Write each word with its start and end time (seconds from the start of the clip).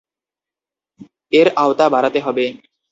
এর 1.33 1.47
আওতা 1.55 1.85
বাড়াতে 1.89 2.19
হবে। 2.19 2.45